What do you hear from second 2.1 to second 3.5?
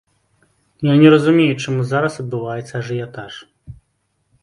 адбываецца ажыятаж.